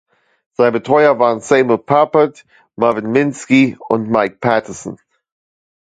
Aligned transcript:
Seine 0.53 0.71
Betreuer 0.71 1.19
waren 1.19 1.41
Seymour 1.41 1.85
Papert, 1.85 2.43
Marvin 2.75 3.11
Minsky 3.11 3.75
und 3.87 4.09
Mike 4.09 4.37
Paterson. 4.41 4.97